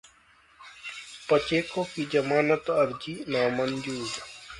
[1.29, 4.09] पचेको की जमानत अर्जी नामंजूर